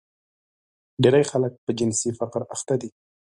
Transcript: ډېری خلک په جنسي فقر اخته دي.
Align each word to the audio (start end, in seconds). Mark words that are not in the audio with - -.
ډېری 1.01 1.23
خلک 1.31 1.53
په 1.65 1.71
جنسي 1.79 2.09
فقر 2.19 2.41
اخته 2.53 2.75
دي. 2.81 2.89